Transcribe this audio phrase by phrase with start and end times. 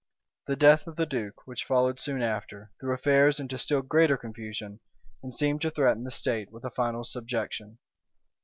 [0.47, 4.79] The death of the duke, which followed soon after, threw affairs into still greater confusion,
[5.21, 7.77] and seemed to threaten the state with a final subjection.